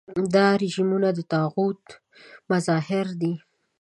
دا 0.33 0.47
رژیمونه 0.61 1.09
د 1.17 1.19
طاغوت 1.33 1.83
مظاهر 2.51 3.07
دي. 3.21 3.33